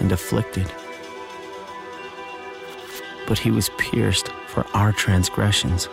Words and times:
and 0.00 0.12
afflicted. 0.12 0.70
But 3.26 3.38
he 3.38 3.50
was 3.50 3.70
pierced 3.78 4.28
for 4.46 4.66
our 4.74 4.92
transgressions, 4.92 5.88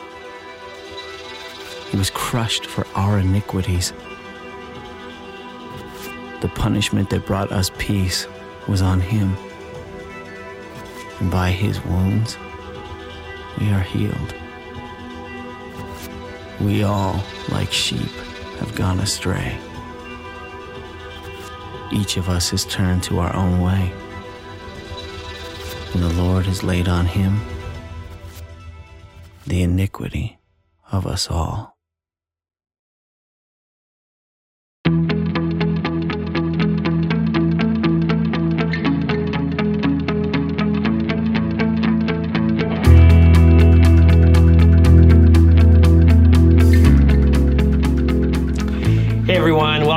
he 1.92 1.98
was 1.98 2.10
crushed 2.10 2.66
for 2.66 2.86
our 2.96 3.20
iniquities. 3.20 3.94
The 6.42 6.50
punishment 6.50 7.10
that 7.12 7.26
brought 7.26 7.52
us 7.52 7.72
peace 7.78 8.28
was 8.68 8.82
on 8.82 9.00
him, 9.00 9.38
and 11.20 11.32
by 11.32 11.52
his 11.52 11.84
wounds 11.86 12.38
we 13.60 13.70
are 13.70 13.82
healed. 13.82 14.36
We 16.60 16.84
all, 16.84 17.24
like 17.50 17.72
sheep, 17.72 18.10
have 18.60 18.76
gone 18.76 19.00
astray. 19.00 19.58
Each 21.96 22.18
of 22.18 22.28
us 22.28 22.50
has 22.50 22.66
turned 22.66 23.04
to 23.04 23.20
our 23.20 23.34
own 23.34 23.62
way, 23.62 23.94
and 25.94 26.04
the 26.04 26.14
Lord 26.22 26.46
has 26.46 26.62
laid 26.62 26.90
on 26.90 27.06
him 27.06 27.40
the 29.48 29.64
iniquity 29.64 30.38
of 30.92 31.08
us 31.08 31.32
all. 31.32 31.75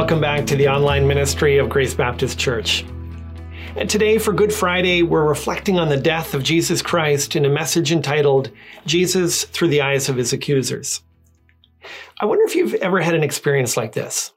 Welcome 0.08 0.22
back 0.22 0.46
to 0.46 0.56
the 0.56 0.66
online 0.66 1.06
ministry 1.06 1.58
of 1.58 1.68
Grace 1.68 1.92
Baptist 1.92 2.38
Church. 2.38 2.82
And 3.76 3.90
today, 3.90 4.16
for 4.16 4.32
Good 4.32 4.54
Friday, 4.54 5.02
we're 5.02 5.28
reflecting 5.28 5.78
on 5.78 5.90
the 5.90 5.98
death 5.98 6.32
of 6.32 6.42
Jesus 6.42 6.80
Christ 6.80 7.36
in 7.36 7.44
a 7.44 7.50
message 7.50 7.92
entitled 7.92 8.50
Jesus 8.86 9.44
Through 9.44 9.68
the 9.68 9.82
Eyes 9.82 10.08
of 10.08 10.16
His 10.16 10.32
Accusers. 10.32 11.02
I 12.18 12.24
wonder 12.24 12.42
if 12.44 12.54
you've 12.54 12.72
ever 12.76 13.02
had 13.02 13.14
an 13.14 13.22
experience 13.22 13.76
like 13.76 13.92
this. 13.92 14.32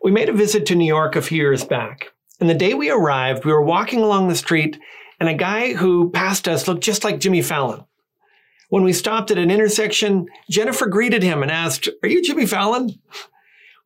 We 0.00 0.12
made 0.12 0.28
a 0.28 0.32
visit 0.32 0.64
to 0.66 0.76
New 0.76 0.86
York 0.86 1.16
a 1.16 1.22
few 1.22 1.38
years 1.38 1.64
back, 1.64 2.12
and 2.38 2.48
the 2.48 2.54
day 2.54 2.74
we 2.74 2.88
arrived, 2.88 3.44
we 3.44 3.52
were 3.52 3.64
walking 3.64 3.98
along 3.98 4.28
the 4.28 4.36
street, 4.36 4.78
and 5.18 5.28
a 5.28 5.34
guy 5.34 5.72
who 5.72 6.12
passed 6.12 6.46
us 6.46 6.68
looked 6.68 6.84
just 6.84 7.02
like 7.02 7.18
Jimmy 7.18 7.42
Fallon. 7.42 7.84
When 8.68 8.84
we 8.84 8.92
stopped 8.92 9.32
at 9.32 9.38
an 9.38 9.50
intersection, 9.50 10.28
Jennifer 10.48 10.86
greeted 10.86 11.24
him 11.24 11.42
and 11.42 11.50
asked, 11.50 11.88
Are 12.04 12.08
you 12.08 12.22
Jimmy 12.22 12.46
Fallon? 12.46 12.96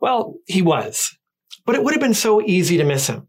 Well, 0.00 0.36
he 0.46 0.62
was, 0.62 1.16
but 1.66 1.74
it 1.74 1.82
would 1.82 1.94
have 1.94 2.00
been 2.00 2.14
so 2.14 2.40
easy 2.40 2.76
to 2.76 2.84
miss 2.84 3.06
him. 3.06 3.28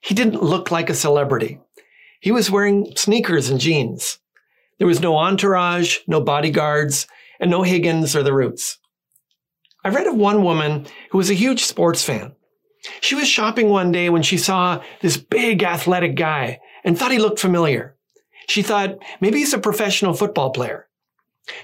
He 0.00 0.14
didn't 0.14 0.42
look 0.42 0.70
like 0.70 0.90
a 0.90 0.94
celebrity. 0.94 1.60
He 2.20 2.32
was 2.32 2.50
wearing 2.50 2.92
sneakers 2.96 3.48
and 3.48 3.60
jeans. 3.60 4.18
There 4.78 4.86
was 4.86 5.00
no 5.00 5.16
entourage, 5.16 5.98
no 6.06 6.20
bodyguards, 6.20 7.06
and 7.38 7.50
no 7.50 7.62
Higgins 7.62 8.16
or 8.16 8.22
the 8.22 8.32
Roots. 8.32 8.78
I 9.84 9.88
read 9.88 10.06
of 10.06 10.16
one 10.16 10.42
woman 10.42 10.86
who 11.10 11.18
was 11.18 11.30
a 11.30 11.34
huge 11.34 11.64
sports 11.64 12.04
fan. 12.04 12.34
She 13.00 13.14
was 13.14 13.28
shopping 13.28 13.68
one 13.68 13.92
day 13.92 14.10
when 14.10 14.22
she 14.22 14.36
saw 14.36 14.82
this 15.00 15.16
big 15.16 15.62
athletic 15.62 16.16
guy 16.16 16.60
and 16.84 16.98
thought 16.98 17.12
he 17.12 17.18
looked 17.18 17.38
familiar. 17.38 17.96
She 18.48 18.62
thought 18.62 18.98
maybe 19.20 19.38
he's 19.38 19.54
a 19.54 19.58
professional 19.58 20.14
football 20.14 20.50
player. 20.50 20.88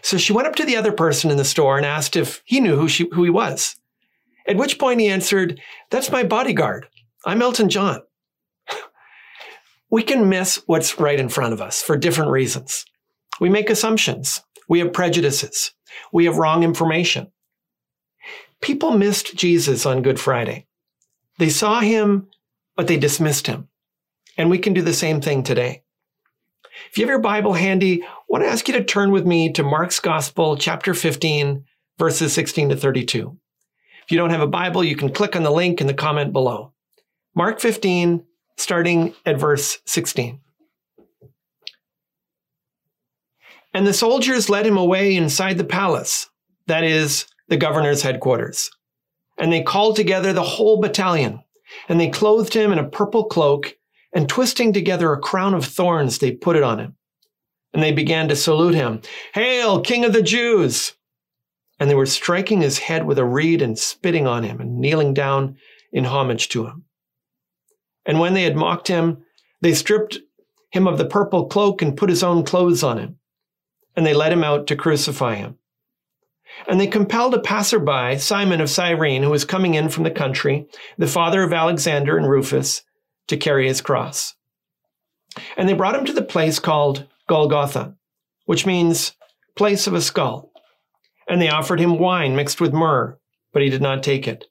So 0.02 0.18
she 0.18 0.32
went 0.32 0.48
up 0.48 0.56
to 0.56 0.64
the 0.64 0.76
other 0.76 0.92
person 0.92 1.30
in 1.30 1.36
the 1.36 1.44
store 1.44 1.76
and 1.76 1.86
asked 1.86 2.16
if 2.16 2.42
he 2.44 2.60
knew 2.60 2.76
who, 2.76 2.88
she, 2.88 3.08
who 3.12 3.24
he 3.24 3.30
was. 3.30 3.76
At 4.46 4.56
which 4.56 4.78
point 4.78 5.00
he 5.00 5.08
answered, 5.08 5.60
That's 5.90 6.10
my 6.10 6.22
bodyguard. 6.22 6.86
I'm 7.24 7.42
Elton 7.42 7.68
John. 7.68 8.00
we 9.90 10.02
can 10.02 10.28
miss 10.28 10.62
what's 10.66 10.98
right 10.98 11.18
in 11.18 11.28
front 11.28 11.52
of 11.52 11.60
us 11.60 11.82
for 11.82 11.96
different 11.96 12.30
reasons. 12.30 12.84
We 13.40 13.48
make 13.48 13.70
assumptions. 13.70 14.40
We 14.68 14.78
have 14.78 14.92
prejudices. 14.92 15.72
We 16.12 16.26
have 16.26 16.38
wrong 16.38 16.62
information. 16.62 17.32
People 18.60 18.96
missed 18.96 19.36
Jesus 19.36 19.84
on 19.84 20.02
Good 20.02 20.20
Friday. 20.20 20.66
They 21.38 21.50
saw 21.50 21.80
him, 21.80 22.28
but 22.76 22.86
they 22.86 22.96
dismissed 22.96 23.46
him. 23.46 23.68
And 24.38 24.50
we 24.50 24.58
can 24.58 24.72
do 24.72 24.82
the 24.82 24.94
same 24.94 25.20
thing 25.20 25.42
today. 25.42 25.82
If 26.90 26.98
you 26.98 27.04
have 27.04 27.10
your 27.10 27.18
Bible 27.18 27.54
handy, 27.54 28.02
I 28.02 28.06
want 28.28 28.44
to 28.44 28.48
ask 28.48 28.68
you 28.68 28.74
to 28.74 28.84
turn 28.84 29.10
with 29.10 29.26
me 29.26 29.52
to 29.52 29.62
Mark's 29.62 29.98
Gospel, 29.98 30.56
chapter 30.56 30.94
15, 30.94 31.64
verses 31.98 32.32
16 32.32 32.70
to 32.70 32.76
32. 32.76 33.38
If 34.06 34.12
you 34.12 34.18
don't 34.18 34.30
have 34.30 34.40
a 34.40 34.46
Bible, 34.46 34.84
you 34.84 34.94
can 34.94 35.12
click 35.12 35.34
on 35.34 35.42
the 35.42 35.50
link 35.50 35.80
in 35.80 35.88
the 35.88 35.94
comment 35.94 36.32
below. 36.32 36.72
Mark 37.34 37.58
15, 37.58 38.24
starting 38.56 39.12
at 39.26 39.36
verse 39.36 39.78
16. 39.84 40.38
And 43.74 43.84
the 43.84 43.92
soldiers 43.92 44.48
led 44.48 44.64
him 44.64 44.76
away 44.76 45.16
inside 45.16 45.58
the 45.58 45.64
palace, 45.64 46.30
that 46.68 46.84
is, 46.84 47.26
the 47.48 47.56
governor's 47.56 48.02
headquarters. 48.02 48.70
And 49.38 49.52
they 49.52 49.64
called 49.64 49.96
together 49.96 50.32
the 50.32 50.42
whole 50.44 50.80
battalion, 50.80 51.42
and 51.88 52.00
they 52.00 52.08
clothed 52.08 52.54
him 52.54 52.70
in 52.70 52.78
a 52.78 52.88
purple 52.88 53.24
cloak, 53.24 53.76
and 54.14 54.28
twisting 54.28 54.72
together 54.72 55.12
a 55.12 55.20
crown 55.20 55.52
of 55.52 55.64
thorns, 55.64 56.18
they 56.18 56.30
put 56.30 56.54
it 56.54 56.62
on 56.62 56.78
him. 56.78 56.94
And 57.74 57.82
they 57.82 57.92
began 57.92 58.28
to 58.28 58.36
salute 58.36 58.76
him 58.76 59.02
Hail, 59.34 59.80
King 59.80 60.04
of 60.04 60.12
the 60.12 60.22
Jews! 60.22 60.95
And 61.78 61.90
they 61.90 61.94
were 61.94 62.06
striking 62.06 62.62
his 62.62 62.78
head 62.78 63.06
with 63.06 63.18
a 63.18 63.24
reed 63.24 63.60
and 63.60 63.78
spitting 63.78 64.26
on 64.26 64.42
him 64.42 64.60
and 64.60 64.78
kneeling 64.78 65.12
down 65.12 65.56
in 65.92 66.04
homage 66.04 66.48
to 66.50 66.66
him. 66.66 66.84
And 68.06 68.20
when 68.20 68.34
they 68.34 68.44
had 68.44 68.56
mocked 68.56 68.88
him, 68.88 69.24
they 69.60 69.74
stripped 69.74 70.18
him 70.70 70.86
of 70.86 70.98
the 70.98 71.06
purple 71.06 71.46
cloak 71.46 71.82
and 71.82 71.96
put 71.96 72.10
his 72.10 72.22
own 72.22 72.44
clothes 72.44 72.82
on 72.82 72.98
him. 72.98 73.18
And 73.94 74.06
they 74.06 74.14
led 74.14 74.32
him 74.32 74.44
out 74.44 74.66
to 74.68 74.76
crucify 74.76 75.34
him. 75.34 75.58
And 76.68 76.80
they 76.80 76.86
compelled 76.86 77.34
a 77.34 77.40
passerby, 77.40 78.18
Simon 78.18 78.60
of 78.60 78.70
Cyrene, 78.70 79.22
who 79.22 79.30
was 79.30 79.44
coming 79.44 79.74
in 79.74 79.88
from 79.88 80.04
the 80.04 80.10
country, 80.10 80.66
the 80.96 81.06
father 81.06 81.42
of 81.42 81.52
Alexander 81.52 82.16
and 82.16 82.28
Rufus, 82.28 82.82
to 83.28 83.36
carry 83.36 83.66
his 83.66 83.80
cross. 83.80 84.34
And 85.56 85.68
they 85.68 85.74
brought 85.74 85.96
him 85.96 86.04
to 86.06 86.12
the 86.12 86.22
place 86.22 86.58
called 86.58 87.06
Golgotha, 87.28 87.94
which 88.46 88.64
means 88.64 89.12
place 89.54 89.86
of 89.86 89.94
a 89.94 90.00
skull. 90.00 90.50
And 91.28 91.40
they 91.40 91.48
offered 91.48 91.80
him 91.80 91.98
wine 91.98 92.36
mixed 92.36 92.60
with 92.60 92.72
myrrh, 92.72 93.18
but 93.52 93.62
he 93.62 93.70
did 93.70 93.82
not 93.82 94.02
take 94.02 94.28
it. 94.28 94.44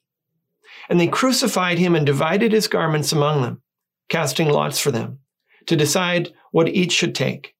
And 0.89 0.99
they 0.99 1.07
crucified 1.07 1.77
him 1.77 1.95
and 1.95 2.05
divided 2.05 2.51
his 2.51 2.67
garments 2.67 3.11
among 3.11 3.41
them, 3.41 3.61
casting 4.09 4.49
lots 4.49 4.79
for 4.79 4.91
them, 4.91 5.19
to 5.67 5.75
decide 5.75 6.33
what 6.51 6.67
each 6.67 6.91
should 6.91 7.15
take. 7.15 7.55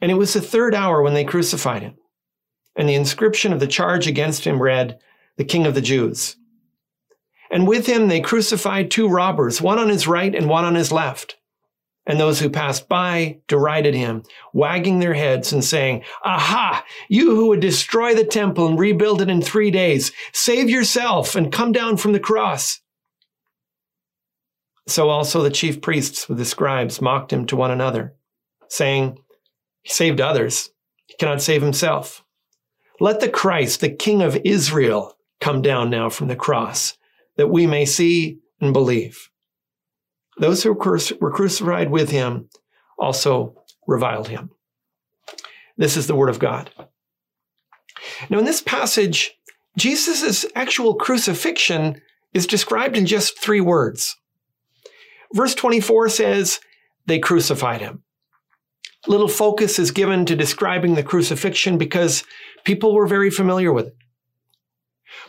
And 0.00 0.10
it 0.10 0.16
was 0.16 0.34
the 0.34 0.40
third 0.40 0.74
hour 0.74 1.02
when 1.02 1.14
they 1.14 1.24
crucified 1.24 1.82
him. 1.82 1.94
And 2.76 2.88
the 2.88 2.94
inscription 2.94 3.52
of 3.52 3.60
the 3.60 3.66
charge 3.66 4.06
against 4.06 4.44
him 4.44 4.60
read, 4.60 4.98
The 5.36 5.44
King 5.44 5.66
of 5.66 5.74
the 5.74 5.80
Jews. 5.80 6.36
And 7.50 7.68
with 7.68 7.86
him 7.86 8.08
they 8.08 8.20
crucified 8.20 8.90
two 8.90 9.08
robbers, 9.08 9.62
one 9.62 9.78
on 9.78 9.88
his 9.88 10.08
right 10.08 10.34
and 10.34 10.48
one 10.48 10.64
on 10.64 10.74
his 10.74 10.90
left. 10.90 11.36
And 12.06 12.20
those 12.20 12.38
who 12.38 12.50
passed 12.50 12.88
by 12.88 13.38
derided 13.48 13.94
him, 13.94 14.24
wagging 14.52 14.98
their 14.98 15.14
heads 15.14 15.52
and 15.52 15.64
saying, 15.64 16.04
Aha! 16.24 16.84
You 17.08 17.34
who 17.34 17.48
would 17.48 17.60
destroy 17.60 18.14
the 18.14 18.26
temple 18.26 18.66
and 18.66 18.78
rebuild 18.78 19.22
it 19.22 19.30
in 19.30 19.40
three 19.40 19.70
days, 19.70 20.12
save 20.32 20.68
yourself 20.68 21.34
and 21.34 21.52
come 21.52 21.72
down 21.72 21.96
from 21.96 22.12
the 22.12 22.20
cross. 22.20 22.80
So 24.86 25.08
also 25.08 25.42
the 25.42 25.50
chief 25.50 25.80
priests 25.80 26.28
with 26.28 26.36
the 26.36 26.44
scribes 26.44 27.00
mocked 27.00 27.32
him 27.32 27.46
to 27.46 27.56
one 27.56 27.70
another, 27.70 28.14
saying, 28.68 29.18
He 29.82 29.90
saved 29.90 30.20
others, 30.20 30.70
he 31.06 31.14
cannot 31.14 31.40
save 31.40 31.62
himself. 31.62 32.22
Let 33.00 33.20
the 33.20 33.30
Christ, 33.30 33.80
the 33.80 33.88
King 33.88 34.20
of 34.20 34.38
Israel, 34.44 35.16
come 35.40 35.62
down 35.62 35.90
now 35.90 36.10
from 36.10 36.28
the 36.28 36.36
cross, 36.36 36.96
that 37.36 37.48
we 37.48 37.66
may 37.66 37.86
see 37.86 38.38
and 38.60 38.72
believe. 38.72 39.30
Those 40.38 40.62
who 40.62 40.72
were 40.72 41.32
crucified 41.32 41.90
with 41.90 42.10
him 42.10 42.48
also 42.98 43.54
reviled 43.86 44.28
him. 44.28 44.50
This 45.76 45.96
is 45.96 46.06
the 46.06 46.14
word 46.14 46.30
of 46.30 46.38
God. 46.38 46.70
Now, 48.28 48.38
in 48.38 48.44
this 48.44 48.60
passage, 48.60 49.32
Jesus' 49.76 50.46
actual 50.54 50.94
crucifixion 50.94 52.00
is 52.32 52.46
described 52.46 52.96
in 52.96 53.06
just 53.06 53.38
three 53.38 53.60
words. 53.60 54.16
Verse 55.32 55.54
24 55.54 56.08
says, 56.10 56.60
they 57.06 57.18
crucified 57.18 57.80
him. 57.80 58.02
Little 59.06 59.28
focus 59.28 59.78
is 59.78 59.90
given 59.90 60.24
to 60.26 60.36
describing 60.36 60.94
the 60.94 61.02
crucifixion 61.02 61.76
because 61.76 62.24
people 62.64 62.94
were 62.94 63.06
very 63.06 63.30
familiar 63.30 63.72
with 63.72 63.88
it. 63.88 63.96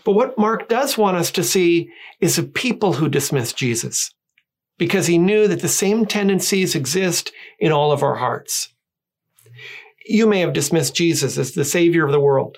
But 0.03 0.13
what 0.13 0.37
Mark 0.37 0.69
does 0.69 0.97
want 0.97 1.17
us 1.17 1.31
to 1.31 1.43
see 1.43 1.89
is 2.21 2.37
a 2.37 2.43
people 2.43 2.93
who 2.93 3.09
dismiss 3.09 3.51
Jesus 3.51 4.13
because 4.77 5.07
he 5.07 5.17
knew 5.17 5.47
that 5.47 5.61
the 5.61 5.67
same 5.67 6.05
tendencies 6.05 6.75
exist 6.75 7.31
in 7.59 7.71
all 7.71 7.91
of 7.91 8.03
our 8.03 8.15
hearts. 8.15 8.73
You 10.05 10.27
may 10.27 10.39
have 10.41 10.53
dismissed 10.53 10.95
Jesus 10.95 11.37
as 11.37 11.53
the 11.53 11.65
Savior 11.65 12.05
of 12.05 12.11
the 12.11 12.19
world. 12.19 12.57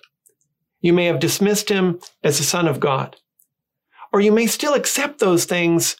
You 0.82 0.94
may 0.94 1.06
have 1.06 1.20
dismissed 1.20 1.70
him 1.70 2.00
as 2.24 2.38
the 2.38 2.44
Son 2.44 2.68
of 2.68 2.80
God. 2.80 3.16
Or 4.12 4.22
you 4.22 4.32
may 4.32 4.48
still 4.48 4.74
accept 4.74 5.20
those 5.20 5.46
things, 5.46 5.96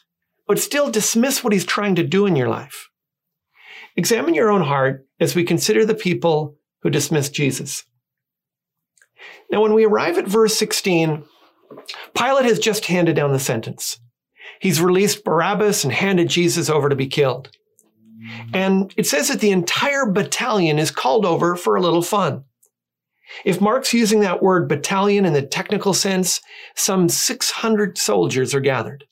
but 0.46 0.58
still 0.58 0.90
dismiss 0.90 1.42
what 1.42 1.52
he's 1.52 1.64
trying 1.64 1.94
to 1.96 2.02
do 2.02 2.26
in 2.26 2.36
your 2.36 2.48
life. 2.48 2.88
Examine 3.96 4.34
your 4.34 4.50
own 4.50 4.62
heart 4.62 5.06
as 5.20 5.34
we 5.34 5.44
consider 5.44 5.84
the 5.84 5.94
people 5.94 6.56
who 6.82 6.90
dismissed 6.90 7.34
Jesus. 7.34 7.84
Now, 9.50 9.62
when 9.62 9.74
we 9.74 9.84
arrive 9.84 10.18
at 10.18 10.26
verse 10.26 10.56
16, 10.56 11.24
Pilate 12.14 12.44
has 12.44 12.58
just 12.58 12.86
handed 12.86 13.16
down 13.16 13.32
the 13.32 13.38
sentence. 13.38 13.98
He's 14.60 14.80
released 14.80 15.24
Barabbas 15.24 15.84
and 15.84 15.92
handed 15.92 16.28
Jesus 16.28 16.68
over 16.68 16.88
to 16.88 16.96
be 16.96 17.06
killed. 17.06 17.50
And 18.52 18.92
it 18.96 19.06
says 19.06 19.28
that 19.28 19.40
the 19.40 19.50
entire 19.50 20.06
battalion 20.06 20.78
is 20.78 20.90
called 20.90 21.24
over 21.24 21.56
for 21.56 21.76
a 21.76 21.80
little 21.80 22.02
fun. 22.02 22.44
If 23.44 23.60
Mark's 23.60 23.92
using 23.92 24.20
that 24.20 24.42
word 24.42 24.68
battalion 24.68 25.24
in 25.24 25.32
the 25.32 25.42
technical 25.42 25.94
sense, 25.94 26.40
some 26.74 27.08
600 27.08 27.98
soldiers 27.98 28.54
are 28.54 28.60
gathered. 28.60 29.04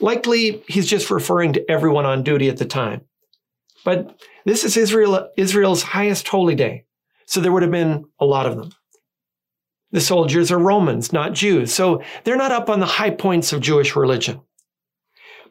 Likely, 0.00 0.62
he's 0.68 0.86
just 0.86 1.10
referring 1.10 1.52
to 1.54 1.70
everyone 1.70 2.06
on 2.06 2.22
duty 2.22 2.48
at 2.48 2.58
the 2.58 2.64
time. 2.64 3.02
But 3.84 4.20
this 4.44 4.64
is 4.64 4.76
Israel, 4.76 5.30
Israel's 5.36 5.82
highest 5.82 6.28
holy 6.28 6.54
day, 6.54 6.84
so 7.26 7.40
there 7.40 7.52
would 7.52 7.62
have 7.62 7.70
been 7.70 8.04
a 8.18 8.24
lot 8.26 8.46
of 8.46 8.56
them. 8.56 8.72
The 9.94 10.00
soldiers 10.00 10.50
are 10.50 10.58
Romans, 10.58 11.12
not 11.12 11.34
Jews, 11.34 11.72
so 11.72 12.02
they're 12.24 12.36
not 12.36 12.50
up 12.50 12.68
on 12.68 12.80
the 12.80 12.84
high 12.84 13.10
points 13.10 13.52
of 13.52 13.60
Jewish 13.60 13.94
religion. 13.94 14.40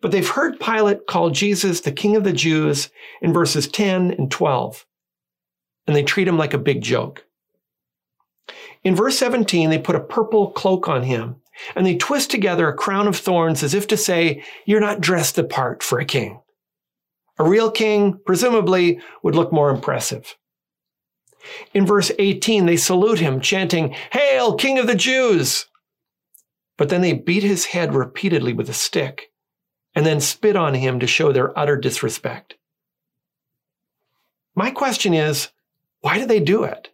But 0.02 0.12
they've 0.12 0.28
heard 0.28 0.60
Pilate 0.60 1.08
call 1.08 1.30
Jesus 1.30 1.80
the 1.80 1.94
King 1.94 2.18
of 2.18 2.26
the 2.26 2.34
Jews 2.34 2.90
in 3.22 3.32
verses 3.32 3.70
10 3.70 4.12
and 4.12 4.30
12, 4.30 4.86
and 5.88 5.96
they 5.96 6.04
treat 6.04 6.28
him 6.28 6.38
like 6.38 6.54
a 6.54 6.58
big 6.58 6.82
joke. 6.82 7.26
In 8.84 8.98
verse 8.98 9.18
17, 9.18 9.70
they 9.70 9.80
put 9.80 9.96
a 9.96 10.02
purple 10.02 10.52
cloak 10.52 10.90
on 10.90 11.04
him, 11.04 11.38
and 11.74 11.86
they 11.86 11.96
twist 11.96 12.30
together 12.30 12.68
a 12.68 12.76
crown 12.76 13.08
of 13.08 13.16
thorns 13.16 13.64
as 13.64 13.74
if 13.74 13.88
to 13.88 13.96
say, 13.96 14.44
You're 14.66 14.82
not 14.82 15.00
dressed 15.00 15.38
the 15.38 15.46
part 15.46 15.82
for 15.82 16.00
a 16.00 16.06
king. 16.06 16.42
A 17.40 17.46
real 17.46 17.72
king, 17.72 18.20
presumably, 18.26 19.00
would 19.24 19.36
look 19.36 19.54
more 19.54 19.70
impressive. 19.70 20.36
In 21.74 21.86
verse 21.86 22.12
18, 22.20 22.66
they 22.66 22.78
salute 22.78 23.20
him, 23.20 23.42
chanting, 23.42 23.96
Hail, 24.12 24.56
King 24.56 24.80
of 24.80 24.88
the 24.88 24.96
Jews! 24.96 25.66
But 26.78 26.90
then 26.90 27.02
they 27.02 27.14
beat 27.14 27.44
his 27.44 27.66
head 27.66 27.94
repeatedly 27.94 28.54
with 28.54 28.70
a 28.70 28.74
stick 28.74 29.32
and 29.96 30.06
then 30.06 30.20
spit 30.20 30.56
on 30.56 30.74
him 30.74 31.00
to 31.00 31.08
show 31.08 31.32
their 31.32 31.58
utter 31.58 31.78
disrespect. 31.78 32.56
My 34.56 34.72
question 34.72 35.14
is, 35.14 35.50
why 36.02 36.18
do 36.18 36.26
they 36.26 36.40
do 36.40 36.64
it? 36.64 36.90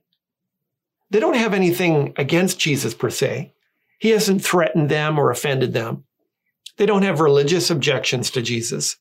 They 1.10 1.20
don't 1.20 1.36
have 1.36 1.54
anything 1.54 2.14
against 2.18 2.60
Jesus 2.60 2.94
per 2.94 3.10
se. 3.10 3.54
He 4.00 4.10
hasn't 4.10 4.44
threatened 4.44 4.90
them 4.90 5.18
or 5.18 5.32
offended 5.32 5.74
them. 5.74 6.06
They 6.78 6.86
don't 6.86 7.04
have 7.04 7.20
religious 7.20 7.70
objections 7.70 8.32
to 8.32 8.42
Jesus. 8.42 8.98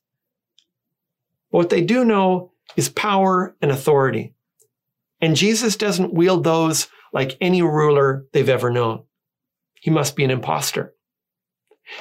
What 1.49 1.69
they 1.69 1.81
do 1.81 2.03
know 2.03 2.51
is 2.75 2.89
power 2.89 3.55
and 3.61 3.71
authority. 3.71 4.33
And 5.21 5.35
Jesus 5.35 5.75
doesn't 5.75 6.13
wield 6.13 6.43
those 6.43 6.87
like 7.13 7.37
any 7.41 7.61
ruler 7.61 8.25
they've 8.33 8.49
ever 8.49 8.69
known. 8.69 9.03
He 9.81 9.89
must 9.89 10.15
be 10.15 10.23
an 10.23 10.31
impostor. 10.31 10.93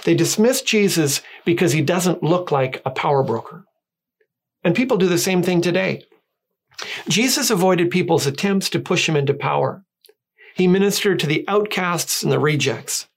They 0.04 0.14
dismiss 0.14 0.62
Jesus 0.62 1.22
because 1.44 1.72
he 1.72 1.80
doesn't 1.80 2.22
look 2.22 2.52
like 2.52 2.82
a 2.84 2.90
power 2.90 3.22
broker. 3.22 3.64
And 4.62 4.74
people 4.74 4.96
do 4.96 5.06
the 5.06 5.18
same 5.18 5.42
thing 5.42 5.60
today. 5.60 6.02
Jesus 7.08 7.50
avoided 7.50 7.90
people's 7.90 8.26
attempts 8.26 8.68
to 8.70 8.80
push 8.80 9.08
him 9.08 9.16
into 9.16 9.34
power. 9.34 9.84
He 10.54 10.66
ministered 10.66 11.18
to 11.20 11.26
the 11.26 11.44
outcasts 11.48 12.22
and 12.22 12.30
the 12.30 12.38
rejects. 12.38 13.08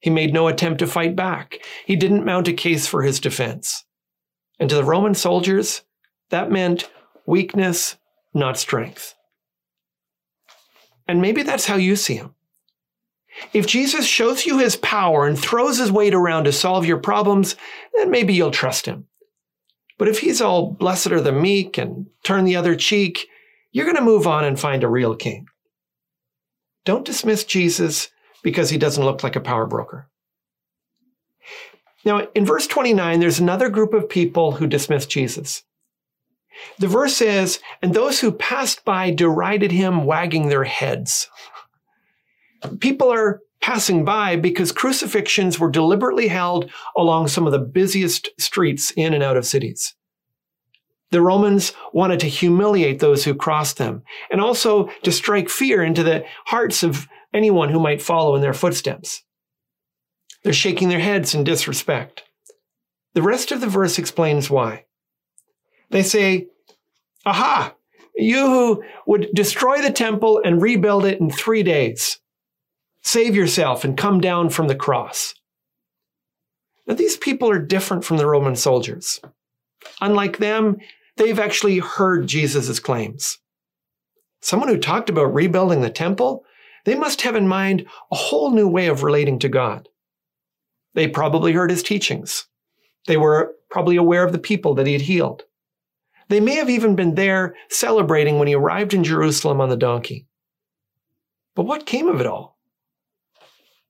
He 0.00 0.10
made 0.10 0.32
no 0.32 0.46
attempt 0.48 0.78
to 0.78 0.86
fight 0.86 1.16
back. 1.16 1.58
He 1.84 1.96
didn't 1.96 2.24
mount 2.24 2.48
a 2.48 2.52
case 2.52 2.86
for 2.86 3.02
his 3.02 3.20
defense. 3.20 3.84
And 4.60 4.70
to 4.70 4.76
the 4.76 4.84
Roman 4.84 5.14
soldiers, 5.14 5.82
that 6.30 6.50
meant 6.50 6.90
weakness, 7.26 7.96
not 8.32 8.58
strength. 8.58 9.14
And 11.08 11.22
maybe 11.22 11.42
that's 11.42 11.66
how 11.66 11.76
you 11.76 11.96
see 11.96 12.16
him. 12.16 12.34
If 13.52 13.66
Jesus 13.66 14.06
shows 14.06 14.46
you 14.46 14.58
his 14.58 14.76
power 14.76 15.26
and 15.26 15.38
throws 15.38 15.78
his 15.78 15.90
weight 15.90 16.14
around 16.14 16.44
to 16.44 16.52
solve 16.52 16.84
your 16.84 16.98
problems, 16.98 17.56
then 17.94 18.10
maybe 18.10 18.34
you'll 18.34 18.50
trust 18.50 18.86
him. 18.86 19.06
But 19.96 20.08
if 20.08 20.20
he's 20.20 20.40
all 20.40 20.70
blessed 20.70 21.08
are 21.08 21.20
the 21.20 21.32
meek 21.32 21.78
and 21.78 22.06
turn 22.22 22.44
the 22.44 22.56
other 22.56 22.76
cheek, 22.76 23.26
you're 23.72 23.84
going 23.84 23.96
to 23.96 24.02
move 24.02 24.26
on 24.26 24.44
and 24.44 24.58
find 24.58 24.84
a 24.84 24.88
real 24.88 25.16
king. 25.16 25.46
Don't 26.84 27.04
dismiss 27.04 27.44
Jesus 27.44 28.10
because 28.42 28.70
he 28.70 28.78
doesn't 28.78 29.04
look 29.04 29.22
like 29.22 29.36
a 29.36 29.40
power 29.40 29.66
broker. 29.66 30.08
Now, 32.04 32.28
in 32.34 32.46
verse 32.46 32.66
29, 32.66 33.20
there's 33.20 33.40
another 33.40 33.68
group 33.68 33.92
of 33.92 34.08
people 34.08 34.52
who 34.52 34.66
dismiss 34.66 35.04
Jesus. 35.04 35.64
The 36.78 36.88
verse 36.88 37.16
says, 37.16 37.60
and 37.82 37.94
those 37.94 38.20
who 38.20 38.32
passed 38.32 38.84
by 38.84 39.10
derided 39.10 39.72
him, 39.72 40.04
wagging 40.04 40.48
their 40.48 40.64
heads. 40.64 41.28
People 42.80 43.12
are 43.12 43.40
passing 43.60 44.04
by 44.04 44.36
because 44.36 44.72
crucifixions 44.72 45.58
were 45.58 45.70
deliberately 45.70 46.28
held 46.28 46.70
along 46.96 47.28
some 47.28 47.46
of 47.46 47.52
the 47.52 47.58
busiest 47.58 48.28
streets 48.38 48.92
in 48.96 49.14
and 49.14 49.22
out 49.22 49.36
of 49.36 49.46
cities. 49.46 49.94
The 51.10 51.22
Romans 51.22 51.72
wanted 51.92 52.20
to 52.20 52.28
humiliate 52.28 53.00
those 53.00 53.24
who 53.24 53.34
crossed 53.34 53.78
them 53.78 54.02
and 54.30 54.40
also 54.40 54.90
to 55.02 55.12
strike 55.12 55.48
fear 55.48 55.82
into 55.82 56.02
the 56.02 56.24
hearts 56.46 56.82
of 56.82 57.08
anyone 57.32 57.70
who 57.70 57.80
might 57.80 58.02
follow 58.02 58.34
in 58.34 58.42
their 58.42 58.52
footsteps. 58.52 59.22
They're 60.44 60.52
shaking 60.52 60.88
their 60.88 61.00
heads 61.00 61.34
in 61.34 61.44
disrespect. 61.44 62.24
The 63.14 63.22
rest 63.22 63.50
of 63.52 63.60
the 63.60 63.66
verse 63.66 63.98
explains 63.98 64.50
why. 64.50 64.84
They 65.90 66.02
say, 66.02 66.48
Aha, 67.24 67.74
you 68.16 68.46
who 68.46 68.84
would 69.06 69.28
destroy 69.32 69.80
the 69.80 69.92
temple 69.92 70.40
and 70.44 70.60
rebuild 70.60 71.04
it 71.04 71.20
in 71.20 71.30
three 71.30 71.62
days. 71.62 72.18
Save 73.02 73.34
yourself 73.34 73.84
and 73.84 73.96
come 73.96 74.20
down 74.20 74.50
from 74.50 74.68
the 74.68 74.74
cross. 74.74 75.34
Now, 76.86 76.94
these 76.94 77.16
people 77.16 77.50
are 77.50 77.58
different 77.58 78.04
from 78.04 78.16
the 78.16 78.26
Roman 78.26 78.56
soldiers. 78.56 79.20
Unlike 80.00 80.38
them, 80.38 80.78
they've 81.16 81.38
actually 81.38 81.78
heard 81.78 82.26
Jesus' 82.26 82.80
claims. 82.80 83.38
Someone 84.40 84.68
who 84.68 84.78
talked 84.78 85.10
about 85.10 85.34
rebuilding 85.34 85.80
the 85.80 85.90
temple, 85.90 86.44
they 86.84 86.94
must 86.94 87.22
have 87.22 87.36
in 87.36 87.46
mind 87.46 87.86
a 88.10 88.16
whole 88.16 88.50
new 88.50 88.68
way 88.68 88.86
of 88.86 89.02
relating 89.02 89.38
to 89.40 89.48
God. 89.48 89.88
They 90.94 91.08
probably 91.08 91.52
heard 91.52 91.70
his 91.70 91.82
teachings. 91.82 92.46
They 93.06 93.16
were 93.16 93.54
probably 93.70 93.96
aware 93.96 94.24
of 94.24 94.32
the 94.32 94.38
people 94.38 94.74
that 94.74 94.86
he 94.86 94.94
had 94.94 95.02
healed. 95.02 95.44
They 96.28 96.40
may 96.40 96.56
have 96.56 96.68
even 96.68 96.94
been 96.94 97.14
there 97.14 97.54
celebrating 97.70 98.38
when 98.38 98.48
he 98.48 98.54
arrived 98.54 98.92
in 98.92 99.02
Jerusalem 99.02 99.60
on 99.60 99.70
the 99.70 99.76
donkey. 99.76 100.26
But 101.54 101.64
what 101.64 101.86
came 101.86 102.06
of 102.06 102.20
it 102.20 102.26
all? 102.26 102.58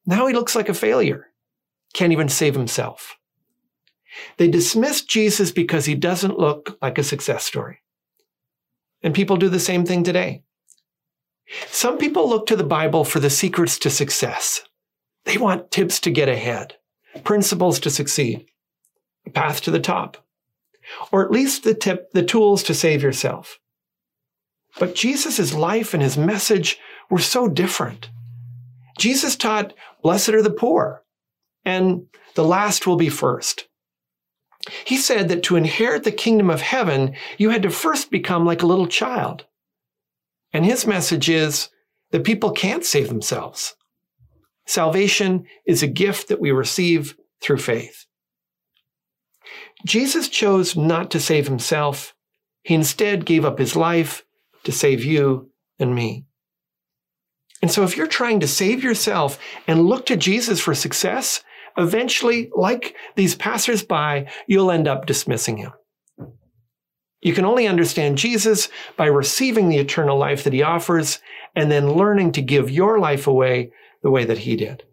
Now 0.06 0.26
he 0.26 0.34
looks 0.34 0.54
like 0.54 0.68
a 0.68 0.74
failure. 0.74 1.26
Can't 1.92 2.12
even 2.12 2.28
save 2.28 2.54
himself. 2.54 3.16
They 4.36 4.48
dismiss 4.48 5.02
Jesus 5.02 5.50
because 5.50 5.84
he 5.84 5.94
doesn't 5.94 6.38
look 6.38 6.78
like 6.80 6.98
a 6.98 7.04
success 7.04 7.44
story. 7.44 7.82
And 9.02 9.14
people 9.14 9.36
do 9.36 9.48
the 9.48 9.60
same 9.60 9.84
thing 9.84 10.04
today. 10.04 10.44
Some 11.66 11.98
people 11.98 12.28
look 12.28 12.46
to 12.46 12.56
the 12.56 12.64
Bible 12.64 13.04
for 13.04 13.20
the 13.20 13.30
secrets 13.30 13.78
to 13.80 13.90
success. 13.90 14.62
They 15.24 15.38
want 15.38 15.70
tips 15.70 16.00
to 16.00 16.10
get 16.10 16.28
ahead, 16.28 16.76
principles 17.24 17.80
to 17.80 17.90
succeed, 17.90 18.46
a 19.26 19.30
path 19.30 19.60
to 19.62 19.70
the 19.70 19.80
top 19.80 20.24
or 21.12 21.24
at 21.24 21.30
least 21.30 21.64
the 21.64 21.74
tip, 21.74 22.12
the 22.12 22.24
tools 22.24 22.62
to 22.64 22.74
save 22.74 23.02
yourself. 23.02 23.58
But 24.78 24.94
Jesus' 24.94 25.54
life 25.54 25.94
and 25.94 26.02
his 26.02 26.16
message 26.16 26.78
were 27.10 27.18
so 27.18 27.48
different. 27.48 28.10
Jesus 28.98 29.36
taught, 29.36 29.74
blessed 30.02 30.30
are 30.30 30.42
the 30.42 30.50
poor, 30.50 31.04
and 31.64 32.06
the 32.34 32.44
last 32.44 32.86
will 32.86 32.96
be 32.96 33.08
first. 33.08 33.68
He 34.84 34.96
said 34.96 35.28
that 35.28 35.42
to 35.44 35.56
inherit 35.56 36.04
the 36.04 36.12
kingdom 36.12 36.50
of 36.50 36.60
heaven, 36.60 37.14
you 37.38 37.50
had 37.50 37.62
to 37.62 37.70
first 37.70 38.10
become 38.10 38.44
like 38.44 38.62
a 38.62 38.66
little 38.66 38.86
child. 38.86 39.46
And 40.52 40.64
his 40.64 40.86
message 40.86 41.28
is 41.28 41.68
that 42.10 42.24
people 42.24 42.50
can't 42.50 42.84
save 42.84 43.08
themselves. 43.08 43.74
Salvation 44.66 45.46
is 45.66 45.82
a 45.82 45.86
gift 45.86 46.28
that 46.28 46.40
we 46.40 46.50
receive 46.50 47.16
through 47.40 47.58
faith. 47.58 48.06
Jesus 49.84 50.28
chose 50.28 50.76
not 50.76 51.10
to 51.12 51.20
save 51.20 51.46
himself. 51.46 52.14
He 52.62 52.74
instead 52.74 53.24
gave 53.24 53.44
up 53.44 53.58
his 53.58 53.76
life 53.76 54.24
to 54.64 54.72
save 54.72 55.04
you 55.04 55.50
and 55.78 55.94
me. 55.94 56.26
And 57.62 57.70
so 57.70 57.82
if 57.84 57.96
you're 57.96 58.06
trying 58.06 58.40
to 58.40 58.48
save 58.48 58.82
yourself 58.82 59.38
and 59.66 59.86
look 59.86 60.06
to 60.06 60.16
Jesus 60.16 60.60
for 60.60 60.74
success, 60.74 61.42
eventually, 61.76 62.50
like 62.54 62.94
these 63.16 63.34
passersby, 63.34 64.26
you'll 64.46 64.70
end 64.70 64.86
up 64.86 65.06
dismissing 65.06 65.58
him. 65.58 65.72
You 67.20 67.32
can 67.32 67.44
only 67.44 67.66
understand 67.66 68.18
Jesus 68.18 68.68
by 68.96 69.06
receiving 69.06 69.68
the 69.68 69.78
eternal 69.78 70.18
life 70.18 70.44
that 70.44 70.52
he 70.52 70.62
offers 70.62 71.18
and 71.56 71.70
then 71.70 71.94
learning 71.94 72.32
to 72.32 72.42
give 72.42 72.70
your 72.70 73.00
life 73.00 73.26
away 73.26 73.72
the 74.02 74.10
way 74.10 74.24
that 74.24 74.38
he 74.38 74.54
did. 74.54 74.84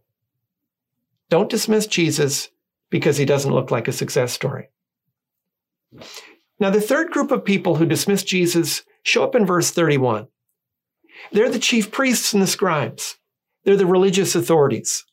Don't 1.30 1.50
dismiss 1.50 1.86
Jesus 1.86 2.50
because 2.90 3.18
he 3.18 3.26
doesn't 3.26 3.54
look 3.54 3.70
like 3.70 3.88
a 3.88 3.92
success 3.92 4.32
story. 4.32 4.70
Now, 6.60 6.70
the 6.70 6.82
third 6.82 7.12
group 7.12 7.32
of 7.32 7.44
people 7.44 7.76
who 7.76 7.86
dismiss 7.86 8.24
Jesus 8.24 8.84
show 9.04 9.24
up 9.24 9.36
in 9.36 9.46
verse 9.46 9.72
31. 9.72 10.28
They're 11.32 11.50
the 11.50 11.60
chief 11.60 11.92
priests 11.92 12.34
and 12.34 12.42
the 12.42 12.48
scribes. 12.48 13.18
They're 13.64 13.78
the 13.78 13.86
religious 13.86 14.36
authorities. 14.36 15.04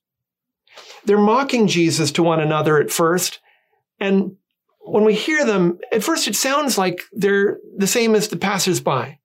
They're 1.05 1.19
mocking 1.19 1.67
Jesus 1.67 2.12
to 2.12 2.23
one 2.23 2.41
another 2.41 2.79
at 2.79 2.91
first. 2.91 3.41
And 3.99 4.37
when 4.81 5.05
we 5.05 5.14
hear 5.14 5.45
them, 5.45 5.79
at 5.93 6.05
first 6.05 6.29
it 6.29 6.37
sounds 6.37 6.79
like 6.79 7.00
they're 7.12 7.59
the 7.76 7.87
same 7.87 8.14
as 8.14 8.29
the 8.29 8.37
passersby. 8.37 9.19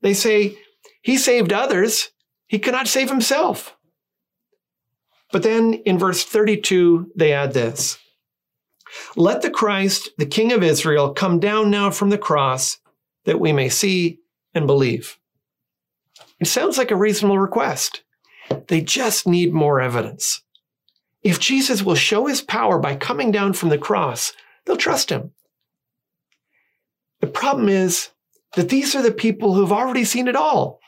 They 0.00 0.14
say, 0.14 0.56
He 1.02 1.16
saved 1.16 1.52
others, 1.52 2.10
He 2.46 2.58
cannot 2.58 2.88
save 2.88 3.10
Himself. 3.10 3.76
But 5.32 5.42
then 5.42 5.74
in 5.74 5.98
verse 5.98 6.24
32, 6.24 7.12
they 7.16 7.32
add 7.32 7.54
this 7.54 7.98
Let 9.16 9.42
the 9.42 9.50
Christ, 9.50 10.10
the 10.18 10.26
King 10.26 10.52
of 10.52 10.62
Israel, 10.62 11.12
come 11.12 11.38
down 11.38 11.70
now 11.70 11.90
from 11.90 12.10
the 12.10 12.18
cross 12.18 12.78
that 13.24 13.40
we 13.40 13.52
may 13.52 13.68
see 13.68 14.18
and 14.54 14.66
believe. 14.66 15.18
It 16.40 16.46
sounds 16.46 16.76
like 16.76 16.90
a 16.90 16.96
reasonable 16.96 17.38
request. 17.38 18.02
They 18.68 18.80
just 18.80 19.26
need 19.26 19.52
more 19.52 19.80
evidence. 19.80 20.42
If 21.22 21.38
Jesus 21.38 21.82
will 21.82 21.94
show 21.94 22.26
his 22.26 22.42
power 22.42 22.78
by 22.78 22.96
coming 22.96 23.30
down 23.30 23.52
from 23.52 23.68
the 23.68 23.78
cross, 23.78 24.32
they'll 24.64 24.76
trust 24.76 25.10
him. 25.10 25.32
The 27.20 27.28
problem 27.28 27.68
is 27.68 28.10
that 28.56 28.68
these 28.68 28.96
are 28.96 29.02
the 29.02 29.12
people 29.12 29.54
who've 29.54 29.72
already 29.72 30.04
seen 30.04 30.26
it 30.26 30.34
all. 30.34 30.80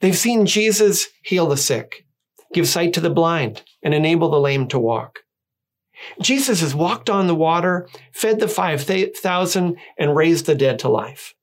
They've 0.00 0.16
seen 0.16 0.46
Jesus 0.46 1.08
heal 1.22 1.48
the 1.48 1.56
sick, 1.56 2.06
give 2.52 2.68
sight 2.68 2.92
to 2.92 3.00
the 3.00 3.10
blind, 3.10 3.62
and 3.82 3.92
enable 3.92 4.30
the 4.30 4.40
lame 4.40 4.68
to 4.68 4.78
walk. 4.78 5.23
Jesus 6.20 6.60
has 6.60 6.74
walked 6.74 7.10
on 7.10 7.26
the 7.26 7.34
water, 7.34 7.88
fed 8.12 8.40
the 8.40 8.48
5,000, 8.48 9.76
and 9.98 10.16
raised 10.16 10.46
the 10.46 10.54
dead 10.54 10.78
to 10.80 10.88
life. 10.88 11.34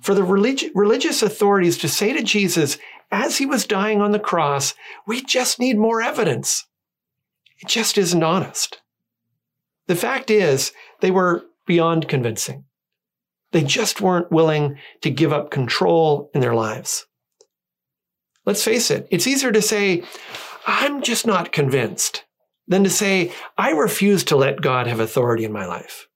For 0.00 0.14
the 0.14 0.24
relig- 0.24 0.70
religious 0.74 1.22
authorities 1.22 1.78
to 1.78 1.88
say 1.88 2.12
to 2.12 2.22
Jesus, 2.22 2.78
as 3.10 3.38
he 3.38 3.46
was 3.46 3.66
dying 3.66 4.00
on 4.00 4.12
the 4.12 4.18
cross, 4.18 4.74
we 5.06 5.22
just 5.22 5.60
need 5.60 5.78
more 5.78 6.02
evidence. 6.02 6.66
It 7.60 7.68
just 7.68 7.98
isn't 7.98 8.22
honest. 8.22 8.80
The 9.86 9.96
fact 9.96 10.30
is, 10.30 10.72
they 11.00 11.10
were 11.10 11.44
beyond 11.66 12.08
convincing. 12.08 12.64
They 13.52 13.62
just 13.62 14.00
weren't 14.00 14.32
willing 14.32 14.78
to 15.02 15.10
give 15.10 15.32
up 15.32 15.50
control 15.50 16.30
in 16.34 16.40
their 16.40 16.54
lives. 16.54 17.06
Let's 18.44 18.64
face 18.64 18.90
it, 18.90 19.06
it's 19.10 19.26
easier 19.26 19.52
to 19.52 19.62
say, 19.62 20.02
I'm 20.66 21.02
just 21.02 21.26
not 21.26 21.52
convinced, 21.52 22.24
than 22.72 22.84
to 22.84 22.90
say, 22.90 23.32
I 23.56 23.70
refuse 23.70 24.24
to 24.24 24.36
let 24.36 24.60
God 24.60 24.86
have 24.86 25.00
authority 25.00 25.44
in 25.44 25.52
my 25.52 25.66
life. 25.66 26.08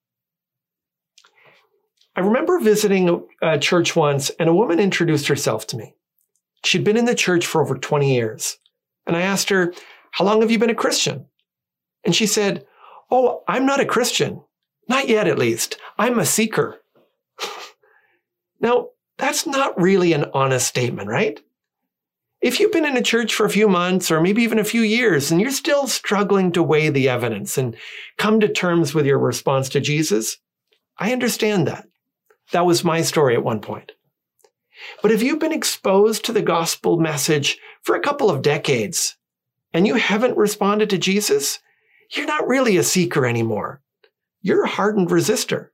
I 2.15 2.21
remember 2.21 2.59
visiting 2.59 3.27
a 3.43 3.59
church 3.59 3.95
once, 3.95 4.31
and 4.39 4.49
a 4.49 4.55
woman 4.55 4.81
introduced 4.81 5.29
herself 5.29 5.67
to 5.69 5.77
me. 5.77 5.95
She'd 6.65 6.85
been 6.85 6.97
in 6.97 7.05
the 7.05 7.15
church 7.15 7.47
for 7.47 7.61
over 7.61 7.77
20 7.77 8.15
years. 8.15 8.59
And 9.07 9.15
I 9.15 9.23
asked 9.23 9.51
her, 9.51 9.75
How 10.13 10.25
long 10.25 10.41
have 10.41 10.51
you 10.51 10.59
been 10.59 10.71
a 10.71 10.75
Christian? 10.75 11.27
And 12.05 12.15
she 12.15 12.27
said, 12.27 12.65
Oh, 13.11 13.43
I'm 13.47 13.67
not 13.67 13.81
a 13.81 13.85
Christian. 13.85 14.43
Not 14.89 15.09
yet, 15.09 15.29
at 15.29 15.39
least. 15.39 15.79
I'm 15.99 16.19
a 16.19 16.25
seeker. 16.25 16.81
now, 18.61 18.89
that's 19.19 19.47
not 19.47 19.81
really 19.81 20.13
an 20.13 20.27
honest 20.33 20.67
statement, 20.67 21.09
right? 21.09 21.41
If 22.43 22.61
you've 22.61 22.73
been 22.73 22.85
in 22.85 22.97
a 22.97 23.03
church 23.03 23.35
for 23.35 23.47
a 23.47 23.51
few 23.51 23.69
months 23.69 24.11
or 24.11 24.21
maybe 24.21 24.43
even 24.43 24.59
a 24.59 24.65
few 24.65 24.83
years 24.83 25.31
and 25.31 25.41
you're 25.41 25.51
still 25.51 25.87
struggling 25.87 26.53
to 26.53 26.63
weigh 26.63 26.91
the 26.91 27.09
evidence 27.09 27.57
and 27.57 27.77
come 28.19 28.41
to 28.41 28.49
terms 28.49 28.95
with 28.95 29.07
your 29.07 29.19
response 29.19 29.69
to 29.71 29.81
Jesus, 29.81 30.37
I 30.99 31.13
understand 31.13 31.67
that. 31.67 31.87
That 32.53 32.67
was 32.67 32.85
my 32.85 33.03
story 33.03 33.35
at 33.35 33.43
one 33.43 33.61
point. 33.61 33.93
But 35.03 35.11
if 35.11 35.23
you've 35.23 35.39
been 35.39 35.53
exposed 35.53 36.25
to 36.27 36.33
the 36.33 36.43
gospel 36.43 36.99
message 36.99 37.59
for 37.83 37.97
a 37.97 38.03
couple 38.03 38.31
of 38.31 38.43
decades 38.43 39.17
and 39.73 39.87
you 39.87 39.95
haven't 39.95 40.37
responded 40.37 40.91
to 40.91 40.99
Jesus, 40.99 41.59
you're 42.11 42.27
not 42.27 42.47
really 42.47 42.77
a 42.77 42.83
seeker 42.83 43.27
anymore. 43.27 43.81
You're 44.43 44.65
a 44.65 44.69
hardened 44.69 45.09
resistor. 45.09 45.71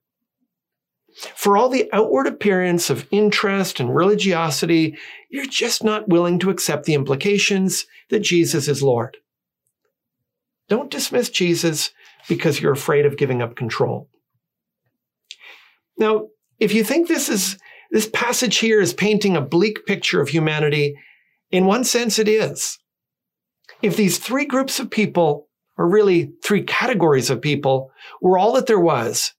For 1.34 1.56
all 1.56 1.68
the 1.68 1.88
outward 1.92 2.26
appearance 2.26 2.90
of 2.90 3.06
interest 3.10 3.80
and 3.80 3.94
religiosity, 3.94 4.96
you're 5.30 5.46
just 5.46 5.84
not 5.84 6.08
willing 6.08 6.38
to 6.40 6.50
accept 6.50 6.84
the 6.84 6.94
implications 6.94 7.86
that 8.10 8.20
Jesus 8.20 8.68
is 8.68 8.82
Lord. 8.82 9.18
Don't 10.68 10.90
dismiss 10.90 11.28
Jesus 11.28 11.90
because 12.28 12.60
you're 12.60 12.72
afraid 12.72 13.04
of 13.04 13.16
giving 13.16 13.42
up 13.42 13.56
control. 13.56 14.08
Now, 15.98 16.28
if 16.58 16.72
you 16.72 16.84
think 16.84 17.08
this 17.08 17.28
is 17.28 17.58
this 17.90 18.08
passage 18.08 18.58
here 18.58 18.80
is 18.80 18.94
painting 18.94 19.36
a 19.36 19.42
bleak 19.42 19.84
picture 19.84 20.20
of 20.20 20.28
humanity, 20.28 20.96
in 21.50 21.66
one 21.66 21.84
sense 21.84 22.18
it 22.18 22.28
is. 22.28 22.78
If 23.82 23.96
these 23.96 24.16
three 24.16 24.46
groups 24.46 24.80
of 24.80 24.90
people 24.90 25.48
or 25.76 25.88
really 25.88 26.32
three 26.44 26.62
categories 26.62 27.30
of 27.30 27.40
people, 27.40 27.90
were 28.20 28.38
all 28.38 28.52
that 28.52 28.66
there 28.66 28.80
was, 28.80 29.32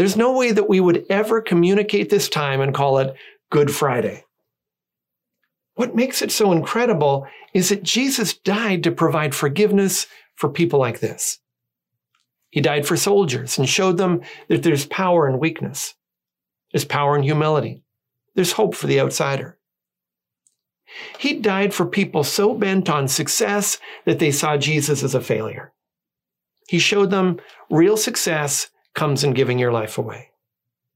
there's 0.00 0.16
no 0.16 0.32
way 0.32 0.50
that 0.50 0.66
we 0.66 0.80
would 0.80 1.04
ever 1.10 1.42
communicate 1.42 2.08
this 2.08 2.30
time 2.30 2.62
and 2.62 2.74
call 2.74 2.96
it 3.00 3.14
Good 3.50 3.70
Friday. 3.70 4.24
What 5.74 5.94
makes 5.94 6.22
it 6.22 6.32
so 6.32 6.52
incredible 6.52 7.26
is 7.52 7.68
that 7.68 7.82
Jesus 7.82 8.32
died 8.32 8.82
to 8.84 8.92
provide 8.92 9.34
forgiveness 9.34 10.06
for 10.36 10.48
people 10.48 10.80
like 10.80 11.00
this. 11.00 11.38
He 12.48 12.62
died 12.62 12.86
for 12.86 12.96
soldiers 12.96 13.58
and 13.58 13.68
showed 13.68 13.98
them 13.98 14.22
that 14.48 14.62
there's 14.62 14.86
power 14.86 15.28
in 15.28 15.38
weakness. 15.38 15.92
There's 16.72 16.86
power 16.86 17.14
in 17.14 17.22
humility. 17.22 17.84
There's 18.34 18.52
hope 18.52 18.74
for 18.74 18.86
the 18.86 19.00
outsider. 19.00 19.58
He 21.18 21.34
died 21.34 21.74
for 21.74 21.84
people 21.84 22.24
so 22.24 22.54
bent 22.54 22.88
on 22.88 23.06
success 23.06 23.76
that 24.06 24.18
they 24.18 24.30
saw 24.30 24.56
Jesus 24.56 25.02
as 25.02 25.14
a 25.14 25.20
failure. 25.20 25.74
He 26.68 26.78
showed 26.78 27.10
them 27.10 27.38
real 27.68 27.98
success 27.98 28.70
comes 28.94 29.24
in 29.24 29.32
giving 29.32 29.58
your 29.58 29.72
life 29.72 29.98
away. 29.98 30.30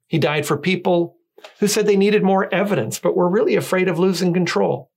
He 0.07 0.19
died 0.19 0.47
for 0.47 0.57
people 0.57 1.17
who 1.61 1.69
said 1.69 1.87
they 1.87 1.97
needed 1.97 2.23
more 2.23 2.53
evidence, 2.53 2.99
but 2.99 3.17
were 3.17 3.29
really 3.29 3.57
afraid 3.57 3.89
of 3.89 3.99
losing 3.99 4.33
control. 4.33 4.91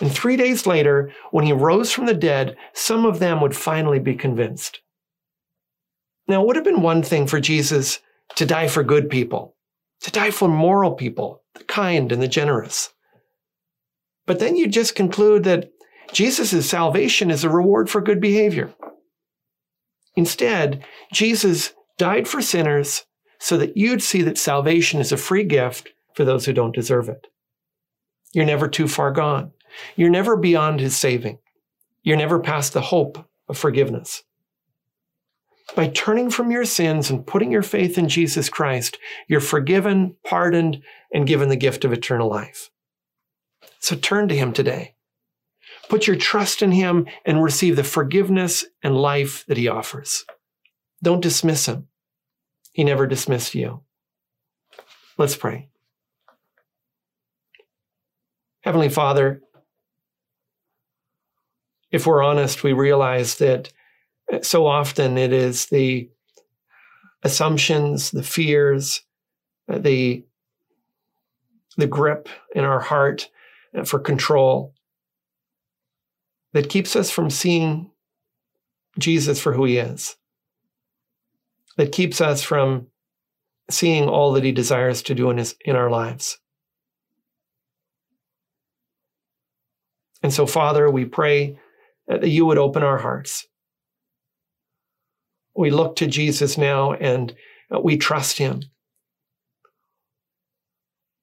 And 0.00 0.10
three 0.10 0.36
days 0.36 0.66
later, 0.66 1.12
when 1.30 1.44
he 1.44 1.52
rose 1.52 1.92
from 1.92 2.06
the 2.06 2.14
dead, 2.14 2.56
some 2.72 3.04
of 3.04 3.18
them 3.18 3.40
would 3.40 3.54
finally 3.54 3.98
be 3.98 4.14
convinced. 4.14 4.80
Now, 6.26 6.42
it 6.42 6.46
would 6.46 6.56
have 6.56 6.64
been 6.64 6.82
one 6.82 7.02
thing 7.02 7.26
for 7.26 7.40
Jesus 7.40 8.00
to 8.36 8.46
die 8.46 8.68
for 8.68 8.82
good 8.82 9.10
people, 9.10 9.56
to 10.02 10.10
die 10.10 10.30
for 10.30 10.48
moral 10.48 10.92
people, 10.92 11.42
the 11.54 11.64
kind 11.64 12.12
and 12.12 12.22
the 12.22 12.28
generous. 12.28 12.92
But 14.26 14.38
then 14.38 14.56
you 14.56 14.68
just 14.68 14.94
conclude 14.94 15.44
that 15.44 15.72
Jesus' 16.12 16.68
salvation 16.68 17.30
is 17.30 17.44
a 17.44 17.50
reward 17.50 17.90
for 17.90 18.00
good 18.00 18.20
behavior. 18.20 18.72
Instead, 20.16 20.84
Jesus 21.12 21.72
died 21.98 22.26
for 22.26 22.42
sinners 22.42 23.04
so 23.38 23.56
that 23.56 23.76
you'd 23.76 24.02
see 24.02 24.22
that 24.22 24.38
salvation 24.38 25.00
is 25.00 25.12
a 25.12 25.16
free 25.16 25.44
gift 25.44 25.90
for 26.14 26.24
those 26.24 26.44
who 26.44 26.52
don't 26.52 26.74
deserve 26.74 27.08
it. 27.08 27.26
You're 28.32 28.46
never 28.46 28.68
too 28.68 28.88
far 28.88 29.12
gone. 29.12 29.52
You're 29.96 30.10
never 30.10 30.36
beyond 30.36 30.80
his 30.80 30.96
saving. 30.96 31.38
You're 32.02 32.16
never 32.16 32.38
past 32.38 32.72
the 32.72 32.80
hope 32.80 33.24
of 33.48 33.58
forgiveness. 33.58 34.22
By 35.76 35.88
turning 35.88 36.30
from 36.30 36.50
your 36.50 36.64
sins 36.64 37.10
and 37.10 37.26
putting 37.26 37.52
your 37.52 37.62
faith 37.62 37.96
in 37.96 38.08
Jesus 38.08 38.48
Christ, 38.48 38.98
you're 39.28 39.40
forgiven, 39.40 40.16
pardoned, 40.24 40.82
and 41.12 41.26
given 41.26 41.48
the 41.48 41.56
gift 41.56 41.84
of 41.84 41.92
eternal 41.92 42.28
life. 42.28 42.70
So 43.78 43.94
turn 43.94 44.28
to 44.28 44.36
Him 44.36 44.52
today. 44.52 44.94
Put 45.90 46.06
your 46.06 46.14
trust 46.14 46.62
in 46.62 46.70
Him 46.70 47.08
and 47.24 47.42
receive 47.42 47.74
the 47.74 47.82
forgiveness 47.82 48.64
and 48.80 48.96
life 48.96 49.44
that 49.48 49.56
He 49.56 49.66
offers. 49.66 50.24
Don't 51.02 51.20
dismiss 51.20 51.66
Him. 51.66 51.88
He 52.72 52.84
never 52.84 53.08
dismissed 53.08 53.56
you. 53.56 53.82
Let's 55.18 55.34
pray. 55.34 55.68
Heavenly 58.60 58.88
Father, 58.88 59.42
if 61.90 62.06
we're 62.06 62.22
honest, 62.22 62.62
we 62.62 62.72
realize 62.72 63.34
that 63.38 63.72
so 64.42 64.68
often 64.68 65.18
it 65.18 65.32
is 65.32 65.66
the 65.66 66.08
assumptions, 67.24 68.12
the 68.12 68.22
fears, 68.22 69.02
uh, 69.68 69.78
the, 69.78 70.24
the 71.76 71.88
grip 71.88 72.28
in 72.54 72.62
our 72.62 72.78
heart 72.80 73.28
for 73.84 73.98
control 73.98 74.72
that 76.52 76.68
keeps 76.68 76.96
us 76.96 77.10
from 77.10 77.30
seeing 77.30 77.90
Jesus 78.98 79.40
for 79.40 79.52
who 79.52 79.64
he 79.64 79.78
is, 79.78 80.16
that 81.76 81.92
keeps 81.92 82.20
us 82.20 82.42
from 82.42 82.88
seeing 83.70 84.08
all 84.08 84.32
that 84.32 84.44
he 84.44 84.52
desires 84.52 85.02
to 85.02 85.14
do 85.14 85.30
in, 85.30 85.38
his, 85.38 85.54
in 85.64 85.76
our 85.76 85.90
lives. 85.90 86.38
And 90.22 90.32
so, 90.32 90.46
Father, 90.46 90.90
we 90.90 91.04
pray 91.04 91.58
that 92.06 92.28
you 92.28 92.44
would 92.46 92.58
open 92.58 92.82
our 92.82 92.98
hearts. 92.98 93.46
We 95.56 95.70
look 95.70 95.96
to 95.96 96.06
Jesus 96.06 96.58
now 96.58 96.92
and 96.92 97.34
we 97.82 97.96
trust 97.96 98.38
him. 98.38 98.62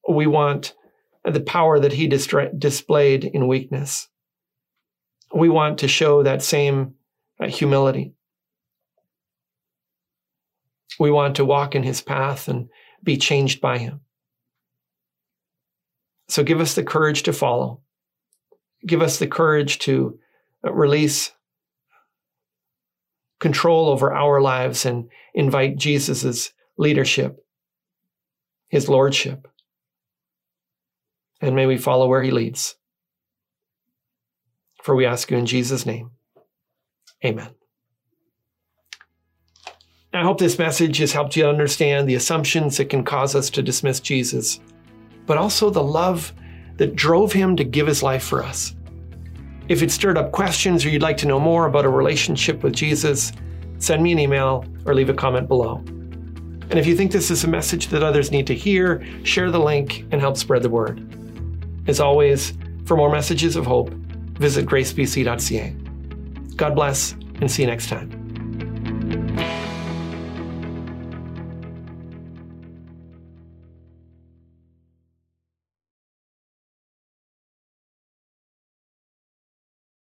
We 0.10 0.26
want 0.26 0.74
the 1.26 1.42
power 1.42 1.80
that 1.80 1.94
he 1.94 2.08
displayed 2.08 3.26
in 3.26 3.48
weakness. 3.48 4.08
We 5.34 5.50
want 5.50 5.80
to 5.80 5.88
show 5.88 6.24
that 6.24 6.42
same 6.42 6.96
uh, 7.40 7.48
humility. 7.48 8.14
We 11.00 11.12
want 11.12 11.36
to 11.36 11.46
walk 11.46 11.76
in 11.76 11.84
his 11.84 12.02
path 12.02 12.48
and 12.48 12.70
be 13.04 13.18
changed 13.18 13.62
by 13.62 13.78
him. 13.78 14.02
So 16.30 16.44
give 16.44 16.60
us 16.60 16.76
the 16.76 16.84
courage 16.84 17.24
to 17.24 17.34
follow. 17.34 17.82
Give 18.86 19.02
us 19.02 19.20
the 19.20 19.28
courage 19.28 19.80
to 19.80 20.20
uh, 20.66 20.74
release 20.74 21.32
control 23.40 23.90
over 23.90 24.14
our 24.14 24.42
lives 24.42 24.86
and 24.86 25.10
invite 25.34 25.78
Jesus' 25.78 26.52
leadership, 26.78 27.38
his 28.68 28.90
lordship. 28.90 29.48
And 31.40 31.56
may 31.56 31.66
we 31.66 31.78
follow 31.78 32.08
where 32.08 32.24
he 32.24 32.32
leads. 32.32 32.76
For 34.88 34.96
we 34.96 35.06
ask 35.06 35.30
you 35.30 35.36
in 35.36 35.46
Jesus' 35.46 35.86
name. 35.86 36.12
Amen. 37.26 37.50
I 40.14 40.24
hope 40.24 40.40
this 40.40 40.58
message 40.58 41.00
has 41.00 41.12
helped 41.12 41.36
you 41.36 41.46
understand 41.46 42.08
the 42.08 42.16
assumptions 42.16 42.78
that 42.78 42.90
can 42.90 43.04
cause 43.04 43.36
us 43.36 43.50
to 43.50 43.62
dismiss 43.62 44.00
Jesus, 44.00 44.62
but 45.26 45.38
also 45.38 45.70
the 45.70 45.84
love 45.84 46.32
that 46.78 46.96
drove 46.96 47.34
him 47.34 47.58
to 47.58 47.66
give 47.66 47.86
his 47.86 48.02
life 48.02 48.24
for 48.24 48.42
us. 48.42 48.78
If 49.68 49.84
it 49.84 49.92
stirred 49.92 50.18
up 50.18 50.32
questions 50.32 50.86
or 50.86 50.90
you'd 50.90 51.02
like 51.02 51.18
to 51.18 51.28
know 51.28 51.38
more 51.38 51.66
about 51.66 51.84
a 51.84 51.90
relationship 51.90 52.64
with 52.64 52.74
Jesus, 52.74 53.34
send 53.80 54.02
me 54.02 54.14
an 54.14 54.20
email 54.20 54.64
or 54.86 54.96
leave 54.96 55.10
a 55.10 55.14
comment 55.14 55.50
below. 55.50 55.84
And 56.70 56.76
if 56.80 56.88
you 56.88 56.96
think 56.96 57.12
this 57.12 57.30
is 57.30 57.44
a 57.44 57.50
message 57.50 57.88
that 57.88 58.04
others 58.04 58.32
need 58.32 58.48
to 58.48 58.56
hear, 58.56 59.06
share 59.26 59.52
the 59.52 59.60
link 59.60 60.06
and 60.12 60.22
help 60.22 60.38
spread 60.38 60.64
the 60.64 60.70
word. 60.70 61.04
As 61.88 62.00
always, 62.00 62.54
for 62.86 62.96
more 62.96 63.12
messages 63.12 63.58
of 63.58 63.66
hope, 63.66 63.94
visit 64.40 64.66
gracebc.ca. 64.66 65.76
God 66.56 66.76
bless 66.76 67.14
and 67.42 67.52
see 67.52 67.64
you 67.64 67.68
next 67.68 67.88
time. 67.88 68.17